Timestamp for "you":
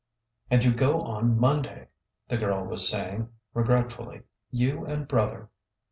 0.63-0.73, 4.49-4.83